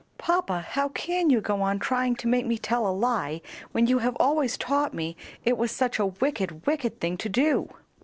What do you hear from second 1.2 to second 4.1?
you go on trying to make me tell a lie when you